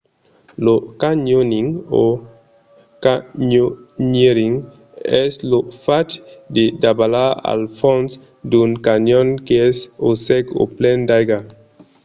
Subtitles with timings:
[0.65, 1.69] lo canyoning
[2.03, 2.05] o:
[3.03, 4.55] canyoneering
[5.21, 6.11] es lo fach
[6.55, 8.11] de davalar al fons
[8.49, 9.77] d'un canyon qu'es
[10.07, 11.39] o sec o plen d'aiga